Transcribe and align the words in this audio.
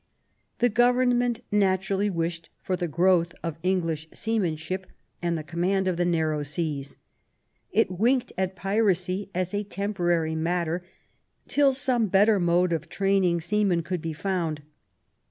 The 0.57 0.69
government 0.69 1.41
naturally 1.51 2.09
wished 2.09 2.49
for 2.63 2.75
the 2.75 2.87
growth 2.87 3.35
of 3.43 3.59
English 3.61 4.07
seamanship 4.11 4.87
and 5.21 5.37
the 5.37 5.43
command 5.43 5.87
of 5.87 5.97
the 5.97 6.07
narrow 6.07 6.41
seas. 6.41 6.97
It 7.71 7.91
winked 7.91 8.33
at 8.35 8.55
piracy 8.55 9.29
as 9.35 9.53
a 9.53 9.63
temporary 9.63 10.33
matter, 10.33 10.83
till 11.47 11.71
some 11.73 12.07
better 12.07 12.39
mode 12.39 12.73
of 12.73 12.89
training 12.89 13.41
seamen 13.41 13.83
could 13.83 14.01
be 14.01 14.11
found. 14.13 14.63